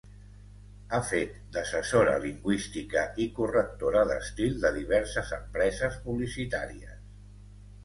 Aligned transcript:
Ha 0.93 0.99
fet 1.09 1.35
d'assessora 1.57 2.15
lingüística 2.23 3.03
i 3.27 3.29
correctora 3.41 4.03
d'estil 4.13 4.59
de 4.65 4.73
diverses 4.81 5.37
empreses 5.41 6.01
publicitàries. 6.09 6.99